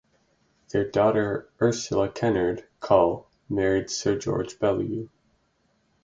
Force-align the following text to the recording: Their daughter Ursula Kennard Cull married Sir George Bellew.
Their 0.69 0.89
daughter 0.89 1.47
Ursula 1.61 2.09
Kennard 2.09 2.67
Cull 2.79 3.29
married 3.49 3.91
Sir 3.91 4.17
George 4.17 4.57
Bellew. 4.57 5.11